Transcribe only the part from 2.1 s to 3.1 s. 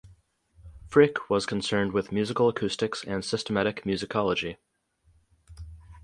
musical acoustics